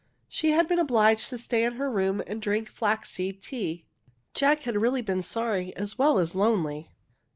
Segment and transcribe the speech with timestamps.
[0.27, 3.85] She had been obliged to stay in her room and drink flaxseed tea.
[4.33, 6.89] Jack had reaUy been sorry as well as lonely.